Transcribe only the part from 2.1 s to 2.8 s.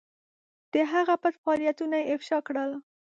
افشا کړل.